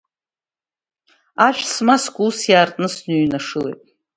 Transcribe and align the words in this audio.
Ашә 1.45 1.63
смаскәа, 1.73 2.21
ус 2.27 2.37
иаартны 2.49 2.87
сныҩнашылеит. 2.93 3.81